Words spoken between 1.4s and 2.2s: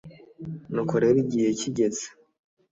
kigeze